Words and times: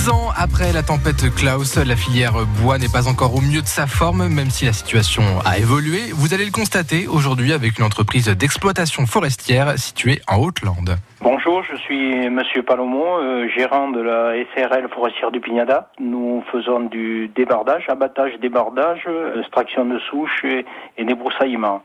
Dix 0.00 0.08
ans 0.08 0.30
après 0.34 0.72
la 0.72 0.82
tempête 0.82 1.28
Klaus, 1.36 1.76
la 1.76 1.94
filière 1.94 2.32
bois 2.62 2.78
n'est 2.78 2.88
pas 2.88 3.06
encore 3.06 3.34
au 3.34 3.42
mieux 3.42 3.60
de 3.60 3.66
sa 3.66 3.86
forme, 3.86 4.28
même 4.28 4.48
si 4.48 4.64
la 4.64 4.72
situation 4.72 5.22
a 5.44 5.58
évolué. 5.58 6.08
Vous 6.14 6.32
allez 6.32 6.46
le 6.46 6.50
constater 6.50 7.06
aujourd'hui 7.06 7.52
avec 7.52 7.78
une 7.78 7.84
entreprise 7.84 8.26
d'exploitation 8.28 9.04
forestière 9.04 9.78
située 9.78 10.22
en 10.26 10.38
Haute-Lande. 10.38 10.96
Bonjour, 11.20 11.62
je 11.70 11.76
suis 11.76 12.30
Monsieur 12.30 12.62
Palomon, 12.62 13.18
euh, 13.18 13.46
gérant 13.54 13.90
de 13.90 14.00
la 14.00 14.32
SRL 14.54 14.88
forestière 14.88 15.30
du 15.30 15.40
Pignada. 15.40 15.90
Nous 15.98 16.42
faisons 16.50 16.80
du 16.80 17.28
débardage, 17.36 17.84
abattage, 17.90 18.32
débardage, 18.40 19.06
extraction 19.38 19.84
de 19.84 19.98
souches 19.98 20.44
et, 20.44 20.64
et 20.96 21.04
débroussaillement. 21.04 21.82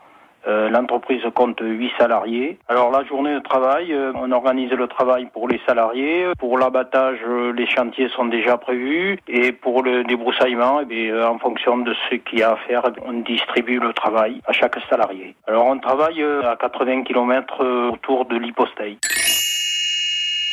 Euh, 0.48 0.70
l'entreprise 0.70 1.24
compte 1.34 1.60
8 1.62 1.92
salariés. 1.98 2.58
Alors 2.68 2.92
la 2.92 3.04
journée 3.04 3.34
de 3.34 3.40
travail, 3.40 3.92
euh, 3.92 4.12
on 4.16 4.32
organise 4.32 4.72
le 4.72 4.88
travail 4.88 5.28
pour 5.34 5.48
les 5.48 5.60
salariés. 5.66 6.28
Pour 6.38 6.58
l'abattage, 6.58 7.20
euh, 7.28 7.52
les 7.52 7.66
chantiers 7.66 8.10
sont 8.10 8.26
déjà 8.26 8.58
prévus. 8.58 9.18
Et 9.28 9.52
pour 9.52 9.82
le 9.84 10.04
débroussaillement, 10.04 10.82
eh 10.90 11.14
en 11.14 11.40
fonction 11.40 11.78
de 11.78 11.94
ce 12.10 12.16
qu'il 12.16 12.40
y 12.40 12.44
a 12.44 12.52
à 12.52 12.56
faire, 12.58 12.84
on 13.06 13.14
distribue 13.22 13.80
le 13.80 13.94
travail 13.94 14.42
à 14.46 14.54
chaque 14.54 14.76
salarié. 14.90 15.36
Alors 15.48 15.66
on 15.66 15.80
travaille 15.80 16.24
à 16.24 16.56
80 16.56 17.04
km 17.04 17.66
autour 17.92 18.26
de 18.26 18.38
l'hyposteille. 18.38 18.98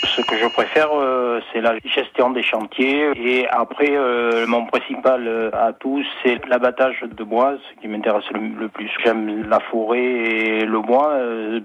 Ce 0.04 0.20
que 0.20 0.36
je 0.36 0.46
préfère, 0.46 0.88
euh, 0.92 1.40
c'est 1.52 1.60
la 1.60 1.78
gestion 1.84 2.30
des 2.30 2.42
chantiers. 2.42 3.10
Et 3.16 3.48
après, 3.48 3.90
euh, 3.90 4.46
mon 4.48 4.66
principal 4.66 5.26
euh, 5.28 5.50
atout, 5.52 6.02
c'est 6.22 6.44
l'abattage 6.48 7.02
de 7.02 7.24
bois, 7.24 7.54
ce 7.56 7.80
qui 7.80 7.88
m'intéresse 7.88 8.24
le, 8.32 8.68
plus. 8.68 8.90
J'aime 9.04 9.48
la 9.48 9.60
forêt 9.60 10.02
et 10.02 10.64
le 10.64 10.80
bois, 10.80 11.16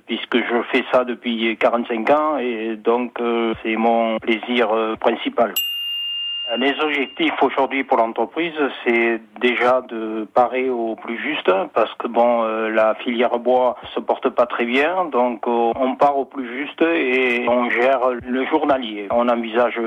puisque 0.05 0.37
je 0.37 0.61
fais 0.71 0.83
ça 0.91 1.03
depuis 1.03 1.57
45 1.57 2.09
ans. 2.11 2.37
Et 2.37 2.75
donc, 2.75 3.19
c'est 3.63 3.75
mon 3.75 4.19
plaisir 4.19 4.69
principal. 4.99 5.53
Les 6.55 6.73
objectifs 6.79 7.33
aujourd'hui 7.41 7.83
pour 7.83 7.97
l'entreprise, 7.97 8.53
c'est 8.85 9.19
déjà 9.41 9.81
de 9.81 10.25
parer 10.33 10.69
au 10.69 10.95
plus 10.95 11.17
juste, 11.17 11.51
parce 11.73 11.93
que 11.95 12.07
bon, 12.07 12.43
euh, 12.43 12.69
la 12.69 12.95
filière 12.95 13.37
bois 13.37 13.75
se 13.93 13.99
porte 13.99 14.29
pas 14.29 14.45
très 14.45 14.63
bien, 14.63 15.05
donc 15.11 15.45
euh, 15.45 15.71
on 15.75 15.95
part 15.95 16.17
au 16.17 16.23
plus 16.23 16.47
juste 16.57 16.81
et 16.81 17.45
on 17.49 17.69
gère 17.69 17.99
le 18.25 18.45
journalier. 18.45 19.07
On 19.11 19.25
n'envisage 19.25 19.79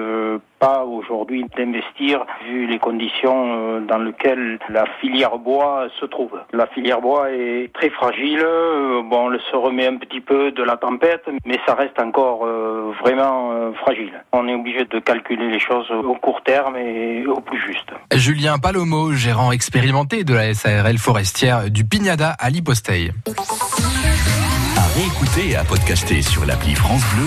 pas 0.58 0.84
aujourd'hui 0.84 1.47
d'investir 1.56 2.27
vu 2.44 2.66
les 2.66 2.78
conditions 2.78 3.47
euh, 3.56 3.81
dans 3.81 3.98
lesquelles 3.98 4.58
la 4.69 4.84
filière 5.00 5.38
bois 5.38 5.86
se 5.98 6.05
trouve. 6.05 6.38
La 6.53 6.66
filière 6.66 7.00
bois 7.00 7.31
est 7.31 7.72
très 7.72 7.88
fragile, 7.88 8.44
bon, 9.05 9.33
elle 9.33 9.41
se 9.50 9.56
remet 9.56 9.86
un 9.86 9.97
petit 9.97 10.20
peu 10.20 10.53
de 10.53 10.62
la 10.62 10.77
tempête, 10.77 11.27
mais 11.47 11.58
ça 11.66 11.75
reste 11.75 11.98
encore 11.98 12.47
vraiment 13.02 13.72
fragile. 13.83 14.12
On 14.33 14.46
est 14.48 14.55
obligé 14.55 14.84
de 14.84 14.98
calculer 14.98 15.50
les 15.50 15.58
choses 15.60 15.91
au 15.91 16.14
court 16.14 16.42
terme 16.42 16.77
et 16.77 17.27
au 17.27 17.41
plus 17.41 17.60
juste. 17.60 17.91
Julien 18.14 18.58
Palomo, 18.58 19.12
gérant 19.12 19.52
expérimenté 19.52 20.24
de 20.24 20.34
la 20.34 20.55
SARL 20.55 20.98
forestière 20.98 21.70
du 21.70 21.84
Pignada 21.84 22.30
à 22.38 22.50
Liposteil. 22.50 23.12
À 24.77 24.86
réécouter 24.98 25.50
et 25.50 25.56
à 25.56 25.64
podcaster 25.64 26.22
sur 26.22 26.47
l'appli 26.47 26.74
France 26.74 27.02
Bleu 27.14 27.19